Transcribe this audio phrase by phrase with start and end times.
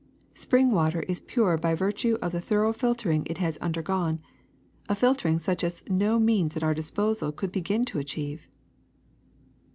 [0.33, 4.17] Spring water is pure by virtue of the thorough filtering it has un dergone,
[4.89, 8.47] a filtering such as no means at our disposal could begin to achieve.